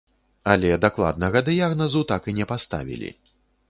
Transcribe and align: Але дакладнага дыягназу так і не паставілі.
Але 0.53 0.71
дакладнага 0.85 1.45
дыягназу 1.51 2.05
так 2.15 2.21
і 2.33 2.39
не 2.43 2.53
паставілі. 2.55 3.19